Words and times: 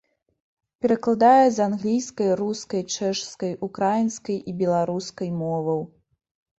Перакладае 0.85 1.43
з 1.57 1.61
англійскай, 1.69 2.33
рускай, 2.41 2.81
чэшскай, 2.97 3.51
украінскай 3.71 4.37
і 4.53 4.59
беларускай 4.67 5.29
моваў. 5.41 5.79